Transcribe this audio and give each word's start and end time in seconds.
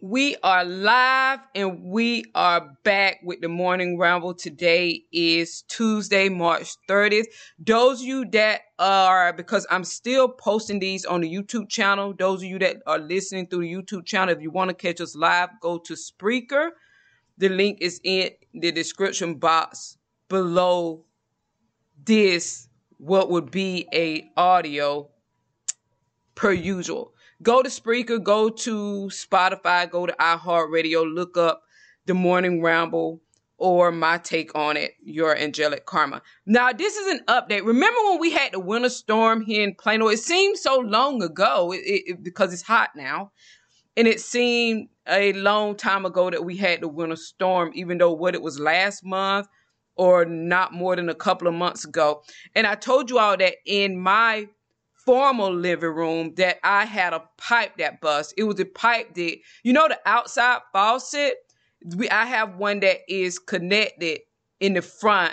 We 0.00 0.36
are 0.44 0.64
live 0.64 1.40
and 1.56 1.82
we 1.90 2.26
are 2.32 2.70
back 2.84 3.18
with 3.24 3.40
the 3.40 3.48
morning 3.48 3.98
ramble. 3.98 4.32
Today 4.32 5.02
is 5.10 5.62
Tuesday, 5.62 6.28
March 6.28 6.76
30th. 6.88 7.24
Those 7.58 8.00
of 8.00 8.06
you 8.06 8.24
that 8.30 8.60
are, 8.78 9.32
because 9.32 9.66
I'm 9.72 9.82
still 9.82 10.28
posting 10.28 10.78
these 10.78 11.04
on 11.04 11.22
the 11.22 11.34
YouTube 11.34 11.68
channel, 11.68 12.14
those 12.16 12.42
of 12.42 12.48
you 12.48 12.60
that 12.60 12.76
are 12.86 13.00
listening 13.00 13.48
through 13.48 13.62
the 13.62 13.74
YouTube 13.74 14.06
channel, 14.06 14.32
if 14.32 14.40
you 14.40 14.52
want 14.52 14.68
to 14.68 14.74
catch 14.74 15.00
us 15.00 15.16
live, 15.16 15.48
go 15.60 15.78
to 15.78 15.94
Spreaker. 15.94 16.68
The 17.38 17.48
link 17.48 17.78
is 17.80 18.00
in 18.04 18.30
the 18.54 18.70
description 18.70 19.34
box 19.34 19.98
below 20.28 21.06
this, 22.04 22.68
what 22.98 23.30
would 23.30 23.50
be 23.50 23.88
a 23.92 24.30
audio 24.36 25.08
per 26.36 26.52
usual. 26.52 27.14
Go 27.40 27.62
to 27.62 27.68
Spreaker, 27.68 28.20
go 28.20 28.50
to 28.50 29.08
Spotify, 29.12 29.88
go 29.88 30.06
to 30.06 30.12
iHeartRadio, 30.14 31.14
look 31.14 31.36
up 31.36 31.62
The 32.06 32.14
Morning 32.14 32.62
Ramble 32.62 33.20
or 33.58 33.92
my 33.92 34.18
take 34.18 34.54
on 34.56 34.76
it, 34.76 34.92
your 35.02 35.36
angelic 35.36 35.86
karma. 35.86 36.22
Now, 36.46 36.72
this 36.72 36.96
is 36.96 37.06
an 37.12 37.20
update. 37.26 37.64
Remember 37.64 38.00
when 38.04 38.20
we 38.20 38.32
had 38.32 38.52
the 38.52 38.60
winter 38.60 38.88
storm 38.88 39.40
here 39.40 39.62
in 39.62 39.74
Plano? 39.76 40.08
It 40.08 40.18
seems 40.18 40.60
so 40.60 40.78
long 40.78 41.22
ago 41.22 41.72
it, 41.72 41.82
it, 41.84 42.22
because 42.24 42.52
it's 42.52 42.62
hot 42.62 42.90
now. 42.96 43.30
And 43.96 44.08
it 44.08 44.20
seemed 44.20 44.88
a 45.08 45.32
long 45.34 45.76
time 45.76 46.06
ago 46.06 46.30
that 46.30 46.44
we 46.44 46.56
had 46.56 46.80
the 46.80 46.88
winter 46.88 47.16
storm, 47.16 47.70
even 47.74 47.98
though 47.98 48.12
what 48.12 48.34
it 48.34 48.42
was 48.42 48.58
last 48.58 49.04
month 49.04 49.46
or 49.96 50.24
not 50.24 50.72
more 50.72 50.94
than 50.96 51.08
a 51.08 51.14
couple 51.14 51.46
of 51.46 51.54
months 51.54 51.84
ago. 51.84 52.22
And 52.54 52.66
I 52.66 52.76
told 52.76 53.10
you 53.10 53.18
all 53.18 53.36
that 53.36 53.54
in 53.64 53.96
my 53.96 54.48
formal 55.08 55.54
living 55.54 55.88
room 55.88 56.34
that 56.34 56.58
I 56.62 56.84
had 56.84 57.14
a 57.14 57.22
pipe 57.38 57.78
that 57.78 58.02
bust. 58.02 58.34
It 58.36 58.44
was 58.44 58.60
a 58.60 58.66
pipe 58.66 59.14
that, 59.14 59.38
you 59.62 59.72
know, 59.72 59.88
the 59.88 59.98
outside 60.04 60.60
faucet. 60.70 61.36
We, 61.96 62.10
I 62.10 62.26
have 62.26 62.56
one 62.56 62.80
that 62.80 62.98
is 63.08 63.38
connected 63.38 64.20
in 64.60 64.74
the 64.74 64.82
front 64.82 65.32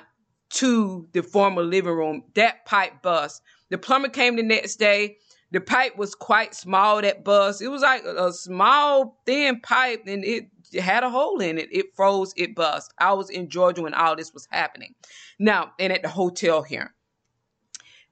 to 0.51 1.09
the 1.11 1.21
formal 1.21 1.65
living 1.65 1.91
room. 1.91 2.23
That 2.35 2.65
pipe 2.65 3.01
bust. 3.01 3.41
The 3.69 3.77
plumber 3.77 4.07
came 4.07 4.37
the 4.37 4.43
next 4.43 4.77
day. 4.77 5.17
The 5.51 5.59
pipe 5.59 5.97
was 5.97 6.15
quite 6.15 6.55
small 6.55 7.01
that 7.01 7.25
bust. 7.25 7.61
It 7.61 7.67
was 7.67 7.81
like 7.81 8.05
a, 8.05 8.27
a 8.27 8.31
small, 8.31 9.21
thin 9.25 9.59
pipe, 9.59 10.03
and 10.07 10.23
it 10.23 10.45
had 10.79 11.03
a 11.03 11.09
hole 11.09 11.41
in 11.41 11.57
it. 11.57 11.67
It 11.69 11.87
froze, 11.97 12.33
it 12.37 12.55
bust. 12.55 12.93
I 12.97 13.11
was 13.11 13.29
in 13.29 13.49
Georgia 13.49 13.81
when 13.81 13.93
all 13.93 14.15
this 14.15 14.33
was 14.33 14.47
happening. 14.49 14.95
Now, 15.37 15.73
and 15.79 15.91
at 15.91 16.01
the 16.01 16.07
hotel 16.07 16.61
here. 16.61 16.93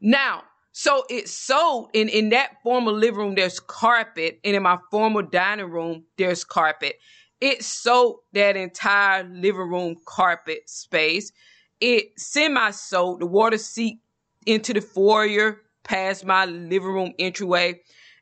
Now, 0.02 0.44
so 0.74 1.06
it's 1.08 1.32
sold 1.32 1.92
in 1.94 2.10
in 2.10 2.30
that 2.30 2.62
formal 2.64 2.94
living 2.96 3.20
room. 3.20 3.36
There's 3.36 3.60
carpet, 3.60 4.40
and 4.44 4.56
in 4.56 4.64
my 4.64 4.80
formal 4.90 5.22
dining 5.22 5.70
room, 5.70 6.06
there's 6.18 6.44
carpet. 6.44 6.96
It 7.40 7.64
sold 7.64 8.22
that 8.34 8.58
entire 8.58 9.24
living 9.24 9.70
room 9.70 9.96
carpet 10.06 10.68
space. 10.68 11.32
It 11.80 12.20
semi 12.20 12.72
sold 12.72 13.20
the 13.20 13.28
water 13.28 13.60
seat 13.60 14.00
into 14.48 14.74
the 14.74 14.82
foyer 14.82 15.62
past 15.84 16.26
my 16.26 16.46
living 16.46 16.88
room 16.88 17.14
entryway, 17.20 17.80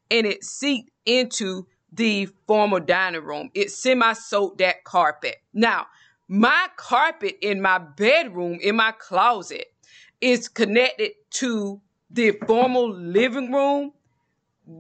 and 0.10 0.28
it 0.28 0.44
seeped 0.44 0.92
into 1.06 1.66
the 1.94 2.28
formal 2.48 2.82
dining 2.82 3.24
room. 3.24 3.50
It 3.54 3.72
semi 3.72 4.12
soaked 4.12 4.58
that 4.58 4.84
carpet. 4.84 5.38
Now, 5.54 5.86
my 6.28 6.68
carpet 6.76 7.38
in 7.42 7.62
my 7.62 7.78
bedroom, 7.78 8.60
in 8.62 8.76
my 8.76 8.92
closet, 8.92 9.68
is 10.20 10.50
connected 10.50 11.12
to 11.32 11.82
the 12.14 12.32
formal 12.46 12.94
living 12.94 13.52
room, 13.52 13.94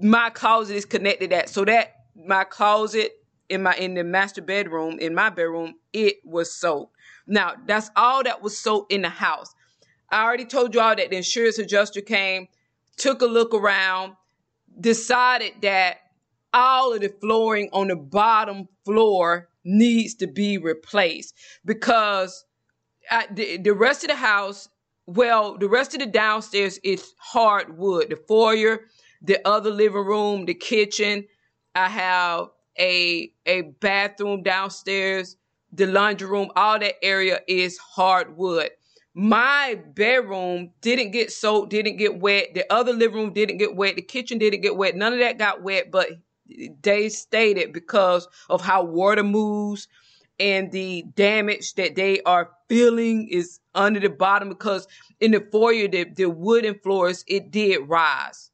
my 0.02 0.30
closet 0.30 0.76
is 0.76 0.86
connected 0.86 1.32
that. 1.32 1.50
So 1.50 1.66
that 1.66 1.96
my 2.16 2.44
closet 2.44 3.14
in 3.50 3.64
my 3.64 3.76
in 3.76 3.94
the 3.94 4.04
master 4.04 4.42
bedroom, 4.42 5.00
in 5.00 5.14
my 5.14 5.30
bedroom, 5.30 5.76
it 5.94 6.18
was 6.24 6.54
soaked. 6.54 6.96
Now 7.28 7.56
that's 7.66 7.90
all 7.96 8.24
that 8.24 8.42
was 8.42 8.58
soaked 8.58 8.92
in 8.92 9.02
the 9.02 9.10
house. 9.10 9.54
I 10.10 10.24
already 10.24 10.46
told 10.46 10.74
you 10.74 10.82
all 10.82 10.96
that 10.96 11.10
the 11.10 11.18
insurance 11.18 11.58
adjuster 11.58 12.02
came, 12.02 12.48
took 12.98 13.22
a 13.22 13.26
look 13.26 13.54
around, 13.54 14.16
decided 14.80 15.54
that 15.62 15.98
all 16.54 16.94
of 16.94 17.02
the 17.02 17.10
flooring 17.22 17.70
on 17.72 17.88
the 17.88 17.96
bottom 17.96 18.68
floor 18.86 19.50
needs 19.64 20.16
to 20.16 20.28
be 20.28 20.58
replaced 20.58 21.36
because 21.66 22.46
I, 23.10 23.28
the, 23.32 23.58
the 23.58 23.74
rest 23.74 24.04
of 24.04 24.10
the 24.10 24.16
house 24.16 24.68
well, 25.06 25.58
the 25.58 25.68
rest 25.70 25.94
of 25.94 26.00
the 26.00 26.06
downstairs 26.06 26.78
is 26.84 27.14
hardwood. 27.18 28.10
The 28.10 28.16
foyer, 28.16 28.88
the 29.22 29.46
other 29.48 29.70
living 29.70 30.06
room, 30.06 30.46
the 30.46 30.54
kitchen. 30.54 31.28
I 31.76 31.88
have 31.90 32.50
a 32.80 33.34
a 33.46 33.62
bathroom 33.62 34.44
downstairs, 34.44 35.38
the 35.72 35.88
laundry 35.88 36.28
room, 36.28 36.52
all 36.56 36.80
that 36.80 36.96
area 37.04 37.40
is 37.48 37.78
hardwood. 37.78 38.72
My 39.14 39.82
bedroom 39.94 40.72
didn't 40.82 41.12
get 41.12 41.32
soaked, 41.32 41.70
didn't 41.70 41.98
get 41.98 42.20
wet. 42.20 42.54
The 42.54 42.72
other 42.72 42.94
living 42.94 43.18
room 43.18 43.34
didn't 43.34 43.58
get 43.58 43.76
wet. 43.76 43.96
The 43.98 44.02
kitchen 44.02 44.38
didn't 44.38 44.62
get 44.62 44.78
wet. 44.78 44.96
None 44.96 45.12
of 45.14 45.20
that 45.20 45.38
got 45.38 45.62
wet, 45.62 45.92
but 45.92 46.10
they 46.82 47.10
stated 47.10 47.74
because 47.74 48.28
of 48.50 48.62
how 48.62 48.84
water 48.84 49.24
moves 49.24 49.88
and 50.42 50.72
the 50.72 51.04
damage 51.16 51.76
that 51.76 51.96
they 51.96 52.20
are 52.24 52.50
feeling 52.68 53.28
is 53.30 53.60
under 53.76 54.00
the 54.00 54.10
bottom 54.10 54.50
because 54.50 54.88
in 55.20 55.32
the 55.32 55.40
foyer 55.52 55.88
the, 55.88 56.04
the 56.04 56.26
wooden 56.26 56.78
floors 56.80 57.24
it 57.28 57.52
did 57.52 57.88
rise 57.88 58.50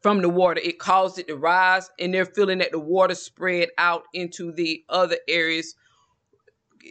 from 0.00 0.22
the 0.22 0.28
water. 0.30 0.58
It 0.64 0.78
caused 0.78 1.18
it 1.18 1.28
to 1.28 1.36
rise 1.36 1.90
and 1.98 2.14
they're 2.14 2.24
feeling 2.24 2.58
that 2.58 2.72
the 2.72 2.78
water 2.78 3.14
spread 3.14 3.68
out 3.76 4.04
into 4.14 4.50
the 4.50 4.82
other 4.88 5.18
areas 5.28 5.74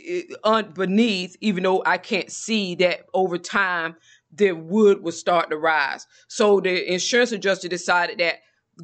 eh, 0.06 0.62
beneath 0.76 1.36
even 1.42 1.64
though 1.64 1.82
i 1.84 1.98
can't 1.98 2.32
see 2.32 2.76
that 2.76 3.08
over 3.16 3.40
time 3.40 3.96
the 4.32 4.52
wood 4.52 5.02
will 5.02 5.12
start 5.12 5.50
to 5.50 5.58
rise. 5.58 6.06
So 6.28 6.60
the 6.60 6.94
insurance 6.94 7.32
adjuster 7.32 7.68
decided 7.68 8.20
that 8.20 8.36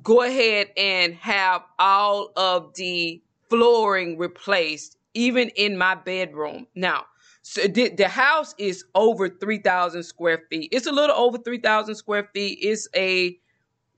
go 0.01 0.23
ahead 0.23 0.67
and 0.75 1.13
have 1.15 1.63
all 1.77 2.31
of 2.35 2.73
the 2.75 3.21
flooring 3.49 4.17
replaced, 4.17 4.97
even 5.13 5.49
in 5.55 5.77
my 5.77 5.95
bedroom. 5.95 6.67
Now, 6.75 7.05
so 7.41 7.67
the, 7.67 7.89
the 7.89 8.07
house 8.07 8.55
is 8.57 8.85
over 8.95 9.29
3,000 9.29 10.03
square 10.03 10.43
feet. 10.49 10.69
It's 10.71 10.87
a 10.87 10.91
little 10.91 11.15
over 11.15 11.37
3,000 11.37 11.95
square 11.95 12.29
feet. 12.33 12.57
It's 12.61 12.87
a 12.95 13.37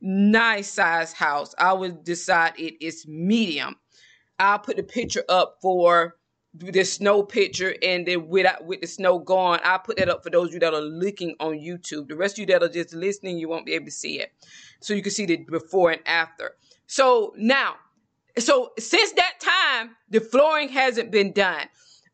nice 0.02 0.69
size 0.69 1.13
house. 1.13 1.56
I 1.58 1.74
would 1.74 2.03
decide 2.03 2.53
it 2.58 2.84
is 2.84 3.08
medium. 3.08 3.75
I'll 4.40 4.59
put 4.59 4.75
the 4.78 4.84
picture 4.84 5.24
up 5.30 5.59
for 5.62 6.18
the 6.53 6.84
snow 6.84 7.24
picture 7.24 7.75
and 7.84 8.08
then 8.08 8.28
with 8.28 8.47
with 8.62 8.81
the 8.81 8.88
snow 8.88 9.19
gone, 9.19 9.59
I'll 9.64 9.79
put 9.79 9.97
that 9.97 10.09
up 10.09 10.24
for 10.24 10.29
those 10.29 10.50
of 10.50 10.53
you 10.56 10.59
that 10.62 10.74
are 10.74 10.81
looking 10.81 11.35
on 11.40 11.53
YouTube. 11.53 12.08
The 12.08 12.16
rest 12.16 12.35
of 12.35 12.40
you 12.40 12.46
that 12.47 12.64
are 12.64 12.69
just 12.69 12.94
listening, 12.94 13.38
you 13.38 13.47
won't 13.47 13.66
be 13.66 13.74
able 13.74 13.85
to 13.85 13.91
see 13.91 14.19
it. 14.19 14.31
So 14.81 14.94
you 14.94 15.02
can 15.02 15.12
see 15.12 15.25
the 15.25 15.38
before 15.38 15.91
and 15.91 16.02
after. 16.06 16.56
So 16.88 17.34
now 17.38 17.75
so 18.40 18.72
since 18.80 19.12
that 19.14 19.34
time, 19.40 19.96
the 20.09 20.20
flooring 20.20 20.70
hasn't 20.70 21.12
been 21.12 21.31
done. 21.34 21.68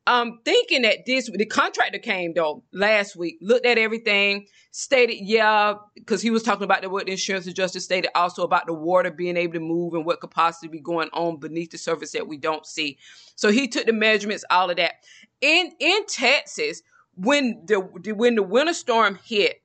I'm 0.06 0.39
thinking 0.44 0.81
that 0.81 1.06
this 1.06 1.29
the 1.34 1.45
contractor 1.45 2.00
came 2.00 2.34
though 2.34 2.63
last 2.73 3.16
week, 3.16 3.38
looked 3.41 3.66
at 3.66 3.78
everything, 3.78 4.47
stated 4.72 5.16
yeah, 5.22 5.75
because 5.95 6.22
he 6.22 6.29
was 6.29 6.44
talking 6.44 6.66
about 6.66 6.81
the 6.81 6.89
what 6.89 7.06
the 7.06 7.13
insurance 7.13 7.47
adjuster 7.47 7.79
stated 7.79 8.12
also 8.13 8.44
about 8.44 8.66
the 8.66 8.73
water 8.73 9.12
being 9.12 9.38
able 9.38 9.53
to 9.53 9.59
move 9.62 9.94
and 9.94 10.06
what 10.06 10.19
could 10.19 10.31
possibly 10.31 10.78
be 10.78 10.81
going 10.81 11.09
on 11.13 11.38
beneath 11.38 11.72
the 11.72 11.78
surface 11.78 12.12
that 12.12 12.28
we 12.28 12.38
don't 12.38 12.66
see. 12.66 12.97
So 13.35 13.50
he 13.50 13.67
took 13.67 13.85
the 13.85 13.94
measurements, 13.94 14.44
all 14.50 14.69
of 14.69 14.75
that. 14.75 14.95
In 15.39 15.72
in 15.79 16.06
Texas, 16.07 16.81
when 17.16 17.63
the 17.66 17.79
when 17.79 18.35
the 18.35 18.44
winter 18.44 18.73
storm 18.73 19.17
hit, 19.23 19.62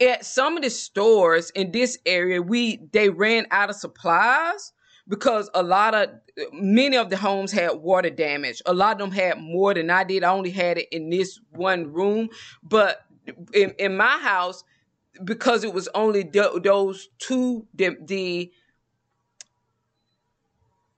at 0.00 0.24
some 0.24 0.56
of 0.56 0.62
the 0.62 0.70
stores 0.70 1.50
in 1.50 1.72
this 1.72 1.98
area, 2.06 2.40
we 2.40 2.76
they 2.92 3.10
ran 3.10 3.46
out 3.50 3.68
of 3.68 3.74
supplies 3.74 4.72
because 5.12 5.50
a 5.52 5.62
lot 5.62 5.94
of 5.94 6.08
many 6.54 6.96
of 6.96 7.10
the 7.10 7.18
homes 7.18 7.52
had 7.52 7.72
water 7.72 8.08
damage. 8.08 8.62
A 8.64 8.72
lot 8.72 8.92
of 8.92 8.98
them 8.98 9.10
had 9.10 9.38
more 9.38 9.74
than 9.74 9.90
I 9.90 10.04
did. 10.04 10.24
I 10.24 10.30
only 10.30 10.48
had 10.48 10.78
it 10.78 10.88
in 10.90 11.10
this 11.10 11.38
one 11.50 11.92
room, 11.92 12.30
but 12.62 13.04
in, 13.52 13.74
in 13.78 13.94
my 13.94 14.16
house, 14.16 14.64
because 15.22 15.64
it 15.64 15.74
was 15.74 15.86
only 15.94 16.22
those 16.22 17.10
two, 17.18 17.66
the, 17.74 17.94
the 18.02 18.52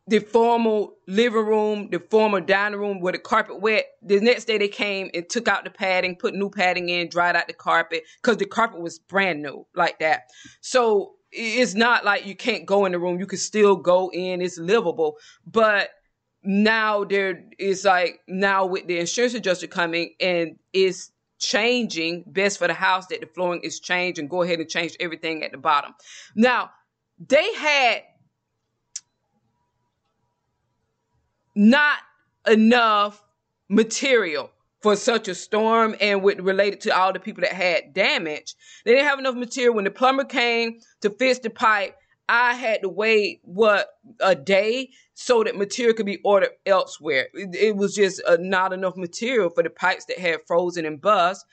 the 0.07 0.19
formal 0.21 0.95
living 1.09 1.47
room, 1.47 1.89
the 1.91 1.99
formal 1.99 2.41
dining 2.41 2.79
room 2.79 3.01
where 3.01 3.15
the 3.15 3.19
carpet 3.19 3.61
wet. 3.61 3.87
The 4.03 4.21
next 4.21 4.45
day 4.45 4.59
they 4.59 4.69
came 4.69 5.11
and 5.13 5.29
took 5.29 5.49
out 5.49 5.65
the 5.65 5.71
padding, 5.71 6.15
put 6.15 6.35
new 6.35 6.51
padding 6.51 6.89
in, 6.89 7.09
dried 7.09 7.35
out 7.35 7.49
the 7.49 7.55
carpet 7.55 8.05
because 8.23 8.37
the 8.37 8.45
carpet 8.45 8.81
was 8.81 9.01
brand 9.01 9.43
new 9.43 9.67
like 9.75 9.99
that. 9.99 10.25
So 10.61 11.15
it's 11.35 11.75
not 11.75 12.05
like 12.05 12.27
you 12.27 12.37
can't 12.37 12.65
go 12.65 12.87
in 12.87 12.93
the 12.93 12.99
room. 12.99 13.19
You 13.19 13.27
can 13.27 13.39
still 13.39 13.77
go 13.77 14.11
in. 14.13 14.41
It's 14.41 14.59
livable. 14.59 15.17
But 15.47 15.91
now 16.45 17.05
there 17.05 17.45
is 17.59 17.85
like 17.85 18.21
now 18.29 18.67
with 18.67 18.87
the 18.87 18.99
insurance 18.99 19.35
adjuster 19.35 19.67
coming 19.67 20.15
and 20.21 20.57
it's 20.73 21.11
changing 21.39 22.25
best 22.27 22.59
for 22.59 22.69
the 22.69 22.75
house 22.75 23.07
that 23.09 23.21
the 23.21 23.27
flooring 23.27 23.61
is 23.63 23.81
changed 23.81 24.19
and 24.19 24.31
go 24.31 24.43
ahead 24.43 24.61
and 24.61 24.69
change 24.69 24.97
everything 25.01 25.43
at 25.43 25.53
the 25.53 25.59
bottom. 25.59 25.93
Now 26.37 26.71
they 27.19 27.53
had 27.55 28.03
not 31.55 31.99
enough 32.47 33.23
material 33.69 34.51
for 34.85 34.97
such 34.97 35.29
a 35.29 35.35
storm 35.35 35.97
and 35.99 36.23
with 36.23 36.39
related 36.41 36.79
to 36.79 36.95
all 36.95 37.11
the 37.11 37.19
people 37.19 37.41
that 37.41 37.53
had 37.55 37.95
damage. 37.95 38.55
They 38.85 38.93
didn't 38.93 39.09
have 39.09 39.19
enough 39.19 39.35
material. 39.35 39.75
When 39.75 39.85
the 39.85 39.91
plumber 39.91 40.27
came 40.27 40.79
to 41.01 41.09
fix 41.09 41.39
the 41.39 41.49
pipe, 41.49 41.97
I 42.29 42.53
had 42.53 42.83
to 42.83 42.91
wait 42.91 43.41
what 43.45 43.89
a 44.21 44.35
day 44.35 44.91
so 45.15 45.43
that 45.43 45.57
material 45.57 45.95
could 45.95 46.05
be 46.05 46.21
ordered 46.23 46.51
elsewhere. 46.67 47.29
It, 47.33 47.55
it 47.55 47.77
was 47.77 47.95
just 47.95 48.21
uh, 48.29 48.37
not 48.39 48.75
enough 48.75 48.95
material 48.95 49.49
for 49.49 49.63
the 49.63 49.71
pipes 49.71 50.05
that 50.05 50.19
had 50.19 50.41
frozen 50.47 50.85
and 50.85 51.01
bust. 51.01 51.47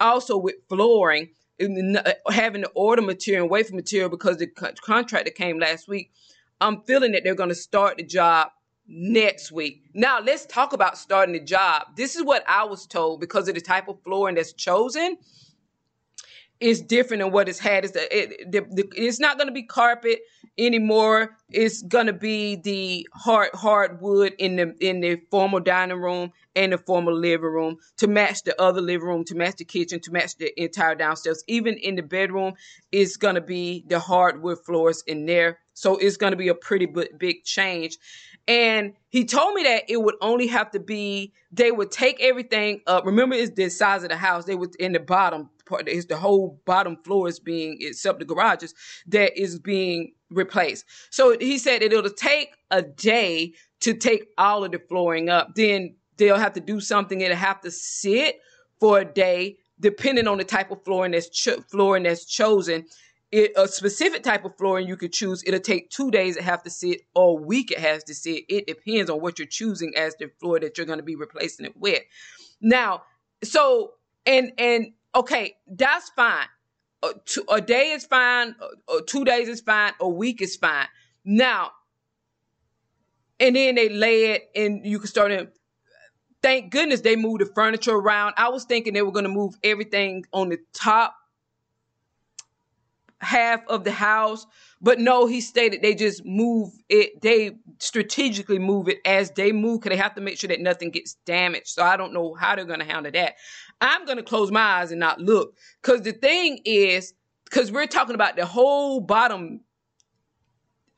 Also 0.00 0.38
with 0.38 0.54
flooring, 0.70 1.28
uh, 1.60 2.12
having 2.30 2.62
to 2.62 2.70
order 2.74 3.02
material 3.02 3.42
and 3.42 3.50
wait 3.50 3.66
for 3.66 3.74
material 3.74 4.08
because 4.08 4.38
the 4.38 4.46
contractor 4.46 5.30
came 5.30 5.58
last 5.58 5.88
week. 5.88 6.10
I'm 6.58 6.80
feeling 6.84 7.12
that 7.12 7.22
they're 7.22 7.34
going 7.34 7.50
to 7.50 7.54
start 7.54 7.98
the 7.98 8.02
job 8.02 8.48
next 8.88 9.52
week. 9.52 9.84
Now, 9.94 10.20
let's 10.20 10.46
talk 10.46 10.72
about 10.72 10.96
starting 10.96 11.34
a 11.36 11.44
job. 11.44 11.88
This 11.96 12.16
is 12.16 12.24
what 12.24 12.42
I 12.48 12.64
was 12.64 12.86
told 12.86 13.20
because 13.20 13.48
of 13.48 13.54
the 13.54 13.60
type 13.60 13.88
of 13.88 14.02
flooring 14.02 14.36
that's 14.36 14.54
chosen. 14.54 15.18
It's 16.60 16.80
different 16.80 17.22
than 17.22 17.30
what 17.30 17.48
it's 17.48 17.60
had. 17.60 17.84
It's, 17.84 17.92
the, 17.92 18.16
it, 18.16 18.50
the, 18.50 18.60
the, 18.62 18.88
it's 18.96 19.20
not 19.20 19.36
going 19.36 19.46
to 19.46 19.52
be 19.52 19.62
carpet 19.62 20.20
anymore. 20.58 21.36
It's 21.50 21.82
going 21.82 22.06
to 22.06 22.12
be 22.12 22.56
the 22.56 23.06
hard 23.14 23.50
hardwood 23.54 24.34
in 24.38 24.56
the 24.56 24.74
in 24.80 25.00
the 25.00 25.20
formal 25.30 25.60
dining 25.60 26.00
room 26.00 26.32
and 26.56 26.72
the 26.72 26.78
formal 26.78 27.16
living 27.16 27.46
room 27.46 27.76
to 27.98 28.08
match 28.08 28.42
the 28.42 28.60
other 28.60 28.80
living 28.80 29.06
room, 29.06 29.24
to 29.26 29.36
match 29.36 29.56
the 29.56 29.64
kitchen, 29.64 30.00
to 30.00 30.10
match 30.10 30.36
the 30.36 30.60
entire 30.60 30.96
downstairs. 30.96 31.44
Even 31.46 31.76
in 31.76 31.94
the 31.94 32.02
bedroom, 32.02 32.54
it's 32.90 33.16
going 33.16 33.36
to 33.36 33.40
be 33.40 33.84
the 33.86 34.00
hardwood 34.00 34.58
floors 34.64 35.04
in 35.06 35.26
there. 35.26 35.60
So 35.74 35.96
it's 35.96 36.16
going 36.16 36.32
to 36.32 36.36
be 36.36 36.48
a 36.48 36.56
pretty 36.56 36.86
big 36.86 37.44
change. 37.44 37.98
And 38.48 38.94
he 39.10 39.26
told 39.26 39.54
me 39.54 39.62
that 39.64 39.84
it 39.88 40.02
would 40.02 40.14
only 40.22 40.46
have 40.46 40.70
to 40.70 40.80
be, 40.80 41.34
they 41.52 41.70
would 41.70 41.90
take 41.90 42.20
everything 42.20 42.80
up. 42.86 43.04
Remember, 43.04 43.36
it's 43.36 43.54
the 43.54 43.68
size 43.68 44.02
of 44.02 44.08
the 44.08 44.16
house. 44.16 44.46
They 44.46 44.54
would, 44.54 44.74
in 44.76 44.92
the 44.92 45.00
bottom 45.00 45.50
part, 45.66 45.86
it's 45.86 46.06
the 46.06 46.16
whole 46.16 46.58
bottom 46.64 46.96
floor 47.04 47.28
is 47.28 47.38
being, 47.38 47.76
except 47.80 48.20
the 48.20 48.24
garages, 48.24 48.74
that 49.08 49.38
is 49.38 49.58
being 49.58 50.14
replaced. 50.30 50.86
So 51.10 51.36
he 51.38 51.58
said 51.58 51.82
that 51.82 51.92
it'll 51.92 52.10
take 52.10 52.48
a 52.70 52.80
day 52.80 53.52
to 53.80 53.92
take 53.92 54.28
all 54.38 54.64
of 54.64 54.72
the 54.72 54.78
flooring 54.78 55.28
up. 55.28 55.54
Then 55.54 55.96
they'll 56.16 56.36
have 56.36 56.54
to 56.54 56.60
do 56.60 56.80
something. 56.80 57.20
It'll 57.20 57.36
have 57.36 57.60
to 57.60 57.70
sit 57.70 58.40
for 58.80 59.00
a 59.00 59.04
day, 59.04 59.58
depending 59.78 60.26
on 60.26 60.38
the 60.38 60.44
type 60.44 60.70
of 60.70 60.82
flooring 60.84 61.12
that's, 61.12 61.28
cho- 61.28 61.60
flooring 61.68 62.04
that's 62.04 62.24
chosen 62.24 62.86
it, 63.30 63.52
a 63.56 63.68
specific 63.68 64.22
type 64.22 64.44
of 64.44 64.56
flooring 64.56 64.88
you 64.88 64.96
could 64.96 65.12
choose. 65.12 65.42
It'll 65.46 65.60
take 65.60 65.90
two 65.90 66.10
days 66.10 66.36
it 66.36 66.44
have 66.44 66.62
to 66.62 66.70
sit 66.70 67.02
or 67.14 67.38
a 67.38 67.42
week 67.42 67.70
it 67.70 67.78
has 67.78 68.04
to 68.04 68.14
sit. 68.14 68.44
It 68.48 68.66
depends 68.66 69.10
on 69.10 69.20
what 69.20 69.38
you're 69.38 69.48
choosing 69.48 69.94
as 69.96 70.16
the 70.16 70.30
floor 70.40 70.58
that 70.60 70.78
you're 70.78 70.86
going 70.86 70.98
to 70.98 71.04
be 71.04 71.16
replacing 71.16 71.66
it 71.66 71.76
with. 71.76 72.02
Now, 72.60 73.02
so 73.44 73.92
and 74.24 74.52
and 74.58 74.92
okay, 75.14 75.56
that's 75.66 76.10
fine. 76.10 76.46
Uh, 77.02 77.12
two, 77.24 77.44
a 77.48 77.60
day 77.60 77.90
is 77.90 78.06
fine. 78.06 78.56
Uh, 78.88 79.00
two 79.06 79.24
days 79.24 79.48
is 79.48 79.60
fine. 79.60 79.92
A 80.00 80.08
week 80.08 80.40
is 80.42 80.56
fine. 80.56 80.88
Now, 81.24 81.70
and 83.38 83.54
then 83.54 83.74
they 83.74 83.88
lay 83.88 84.32
it, 84.32 84.50
and 84.56 84.84
you 84.84 84.98
can 84.98 85.08
start 85.08 85.32
in. 85.32 85.48
Thank 86.40 86.70
goodness 86.70 87.00
they 87.00 87.16
moved 87.16 87.40
the 87.40 87.46
furniture 87.46 87.94
around. 87.94 88.34
I 88.36 88.48
was 88.48 88.64
thinking 88.64 88.94
they 88.94 89.02
were 89.02 89.12
going 89.12 89.24
to 89.24 89.30
move 89.30 89.54
everything 89.62 90.24
on 90.32 90.48
the 90.48 90.58
top 90.72 91.14
half 93.20 93.66
of 93.66 93.84
the 93.84 93.90
house. 93.90 94.46
But 94.80 95.00
no, 95.00 95.26
he 95.26 95.40
stated 95.40 95.82
they 95.82 95.94
just 95.94 96.24
move 96.24 96.72
it. 96.88 97.20
They 97.20 97.56
strategically 97.78 98.58
move 98.58 98.88
it 98.88 98.98
as 99.04 99.30
they 99.32 99.52
move 99.52 99.80
because 99.80 99.96
they 99.96 100.02
have 100.02 100.14
to 100.14 100.20
make 100.20 100.38
sure 100.38 100.48
that 100.48 100.60
nothing 100.60 100.90
gets 100.90 101.14
damaged. 101.26 101.68
So 101.68 101.82
I 101.82 101.96
don't 101.96 102.12
know 102.12 102.34
how 102.34 102.54
they're 102.54 102.64
going 102.64 102.78
to 102.80 102.84
handle 102.84 103.12
that. 103.12 103.34
I'm 103.80 104.04
going 104.04 104.18
to 104.18 104.22
close 104.22 104.50
my 104.50 104.60
eyes 104.60 104.90
and 104.90 105.00
not 105.00 105.20
look 105.20 105.56
because 105.82 106.02
the 106.02 106.12
thing 106.12 106.60
is, 106.64 107.12
because 107.44 107.72
we're 107.72 107.86
talking 107.86 108.14
about 108.14 108.36
the 108.36 108.46
whole 108.46 109.00
bottom 109.00 109.60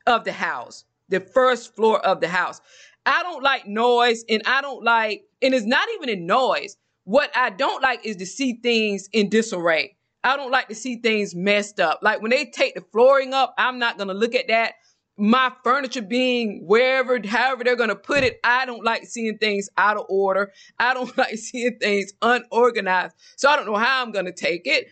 of 0.05 0.23
the 0.23 0.31
house, 0.31 0.85
the 1.09 1.19
first 1.19 1.75
floor 1.75 2.03
of 2.05 2.21
the 2.21 2.27
house. 2.27 2.61
I 3.05 3.23
don't 3.23 3.41
like 3.41 3.65
noise 3.67 4.23
and 4.29 4.41
I 4.45 4.61
don't 4.61 4.83
like, 4.83 5.23
and 5.41 5.53
it's 5.53 5.65
not 5.65 5.87
even 5.95 6.09
a 6.09 6.15
noise. 6.15 6.77
What 7.03 7.31
I 7.35 7.49
don't 7.49 7.81
like 7.81 8.05
is 8.05 8.17
to 8.17 8.25
see 8.25 8.59
things 8.61 9.09
in 9.11 9.29
disarray. 9.29 9.95
I 10.23 10.37
don't 10.37 10.51
like 10.51 10.67
to 10.69 10.75
see 10.75 10.97
things 10.97 11.33
messed 11.35 11.79
up. 11.79 11.99
Like 12.01 12.21
when 12.21 12.31
they 12.31 12.45
take 12.45 12.75
the 12.75 12.81
flooring 12.91 13.33
up, 13.33 13.53
I'm 13.57 13.79
not 13.79 13.97
going 13.97 14.09
to 14.09 14.13
look 14.13 14.35
at 14.35 14.47
that. 14.49 14.73
My 15.17 15.51
furniture 15.63 16.01
being 16.01 16.63
wherever, 16.65 17.19
however 17.25 17.63
they're 17.63 17.75
going 17.75 17.89
to 17.89 17.95
put 17.95 18.23
it, 18.23 18.39
I 18.43 18.65
don't 18.65 18.83
like 18.83 19.05
seeing 19.05 19.37
things 19.37 19.69
out 19.77 19.97
of 19.97 20.05
order. 20.09 20.51
I 20.79 20.93
don't 20.93 21.15
like 21.17 21.37
seeing 21.37 21.77
things 21.79 22.13
unorganized. 22.21 23.15
So 23.35 23.49
I 23.49 23.55
don't 23.55 23.65
know 23.65 23.75
how 23.75 24.01
I'm 24.01 24.11
going 24.11 24.25
to 24.25 24.31
take 24.33 24.61
it. 24.65 24.87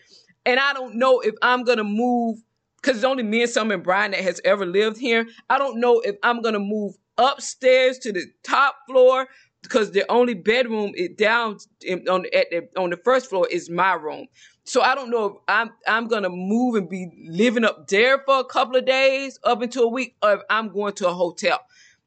And 0.46 0.58
I 0.58 0.72
don't 0.72 0.96
know 0.96 1.20
if 1.20 1.34
I'm 1.42 1.64
going 1.64 1.78
to 1.78 1.84
move 1.84 2.38
because 2.80 2.96
it's 2.96 3.04
only 3.04 3.22
me 3.22 3.42
and 3.42 3.50
Summer 3.50 3.74
and 3.74 3.82
Brian 3.82 4.12
that 4.12 4.20
has 4.20 4.40
ever 4.44 4.64
lived 4.64 4.98
here. 4.98 5.26
I 5.48 5.58
don't 5.58 5.80
know 5.80 6.00
if 6.00 6.16
I'm 6.22 6.40
going 6.40 6.54
to 6.54 6.60
move 6.60 6.94
upstairs 7.18 7.98
to 7.98 8.12
the 8.12 8.24
top 8.42 8.76
floor 8.88 9.28
because 9.62 9.90
the 9.90 10.10
only 10.10 10.34
bedroom 10.34 10.92
it 10.94 11.18
down 11.18 11.58
on 12.08 12.24
at 12.34 12.46
the 12.50 12.68
on 12.76 12.90
the 12.90 12.96
first 12.96 13.28
floor 13.28 13.46
is 13.50 13.68
my 13.68 13.92
room. 13.92 14.26
So 14.70 14.82
I 14.82 14.94
don't 14.94 15.10
know 15.10 15.24
if 15.24 15.32
I'm 15.48 15.72
I'm 15.84 16.06
gonna 16.06 16.28
move 16.28 16.76
and 16.76 16.88
be 16.88 17.10
living 17.26 17.64
up 17.64 17.88
there 17.88 18.20
for 18.20 18.38
a 18.38 18.44
couple 18.44 18.76
of 18.76 18.86
days, 18.86 19.36
up 19.42 19.64
into 19.64 19.82
a 19.82 19.88
week, 19.88 20.14
or 20.22 20.34
if 20.34 20.42
I'm 20.48 20.68
going 20.68 20.92
to 20.94 21.08
a 21.08 21.12
hotel. 21.12 21.58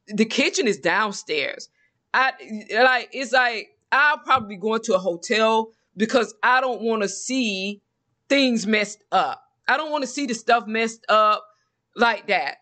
The 0.08 0.24
kitchen 0.24 0.66
is 0.66 0.78
downstairs. 0.78 1.68
I 2.14 2.32
like 2.74 3.10
it's 3.12 3.34
like 3.34 3.76
I'll 3.92 4.20
probably 4.20 4.56
be 4.56 4.62
going 4.62 4.80
to 4.84 4.96
a 4.96 4.98
hotel 4.98 5.72
because 5.98 6.34
I 6.42 6.62
don't 6.62 6.82
want 6.82 7.02
to 7.02 7.10
see 7.10 7.82
things 8.30 8.66
messed 8.66 9.04
up. 9.12 9.44
I 9.68 9.76
don't 9.76 9.92
want 9.92 10.04
to 10.04 10.10
see 10.10 10.26
the 10.26 10.34
stuff 10.34 10.66
messed 10.66 11.06
up 11.10 11.46
like 11.98 12.28
that. 12.28 12.60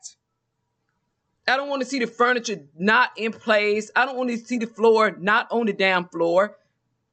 I 1.47 1.57
don't 1.57 1.69
want 1.69 1.83
to 1.83 1.87
see 1.87 1.99
the 1.99 2.07
furniture 2.07 2.63
not 2.75 3.11
in 3.17 3.33
place. 3.33 3.91
I 3.95 4.07
don't 4.07 4.17
want 4.17 4.31
to 4.31 4.37
see 4.39 4.57
the 4.57 4.65
floor 4.65 5.15
not 5.19 5.45
on 5.51 5.67
the 5.67 5.73
damn 5.73 6.07
floor 6.09 6.57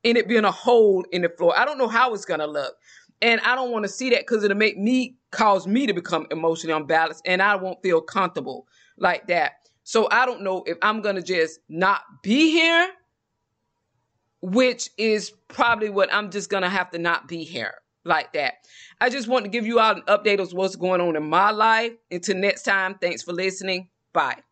and 0.08 0.18
it 0.18 0.28
being 0.28 0.44
a 0.44 0.50
hole 0.50 1.04
in 1.12 1.22
the 1.22 1.28
floor. 1.28 1.58
I 1.58 1.64
don't 1.64 1.78
know 1.78 1.88
how 1.88 2.14
it's 2.14 2.24
gonna 2.24 2.46
look. 2.46 2.74
And 3.20 3.40
I 3.40 3.54
don't 3.54 3.72
want 3.72 3.84
to 3.84 3.88
see 3.88 4.10
that 4.10 4.20
because 4.20 4.44
it'll 4.44 4.56
make 4.56 4.78
me 4.78 5.16
cause 5.32 5.66
me 5.66 5.86
to 5.86 5.92
become 5.92 6.26
emotionally 6.30 6.76
unbalanced 6.76 7.22
and 7.26 7.42
I 7.42 7.56
won't 7.56 7.82
feel 7.82 8.00
comfortable 8.00 8.66
like 8.96 9.26
that. 9.26 9.52
So 9.82 10.08
I 10.10 10.24
don't 10.24 10.42
know 10.42 10.62
if 10.66 10.78
I'm 10.82 11.02
gonna 11.02 11.22
just 11.22 11.60
not 11.68 12.02
be 12.22 12.50
here, 12.50 12.88
which 14.40 14.90
is 14.96 15.32
probably 15.48 15.90
what 15.90 16.12
I'm 16.12 16.30
just 16.30 16.48
gonna 16.48 16.70
have 16.70 16.90
to 16.92 16.98
not 16.98 17.28
be 17.28 17.44
here 17.44 17.74
like 18.04 18.32
that. 18.32 18.54
I 19.00 19.10
just 19.10 19.28
want 19.28 19.44
to 19.44 19.50
give 19.50 19.66
you 19.66 19.80
all 19.80 19.96
an 19.96 20.02
update 20.02 20.40
of 20.40 20.52
what's 20.52 20.76
going 20.76 21.00
on 21.00 21.16
in 21.16 21.28
my 21.28 21.50
life. 21.50 21.92
Until 22.10 22.36
next 22.36 22.62
time, 22.62 22.96
thanks 23.00 23.22
for 23.22 23.32
listening. 23.32 23.88
Bye. 24.12 24.47